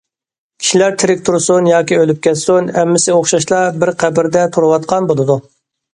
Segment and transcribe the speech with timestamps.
[0.61, 5.37] كىشىلەر تىرىك تۇرسۇن ياكى ئۆلۈپ كەتسۇن، ھەممىسى ئوخشاشلا بىر قەبرىدە تۇرۇۋاتقان بولىدۇ.